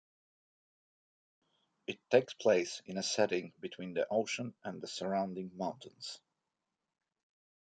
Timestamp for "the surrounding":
4.81-5.51